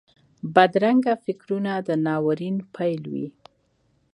بدرنګه 0.55 1.13
فکرونه 1.25 1.71
د 1.87 1.89
ناورین 2.05 2.57
پیل 2.75 3.01
وي 3.11 3.27